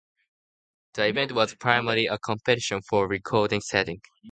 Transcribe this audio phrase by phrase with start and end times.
[0.95, 4.01] The event was primarily a competition for record setting.